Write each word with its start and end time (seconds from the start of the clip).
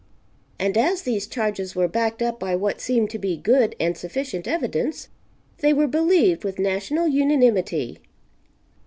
And 0.57 0.79
as 0.79 1.03
these 1.03 1.27
charges 1.27 1.75
were 1.75 1.87
backed 1.87 2.23
up 2.23 2.39
by 2.39 2.55
what 2.55 2.81
seemed 2.81 3.11
to 3.11 3.19
be 3.19 3.37
good 3.37 3.75
and 3.79 3.95
sufficient, 3.95 4.47
evidence, 4.47 5.09
they 5.59 5.73
were 5.73 5.85
believed 5.85 6.43
with 6.43 6.57
national 6.57 7.07
unanimity. 7.07 7.99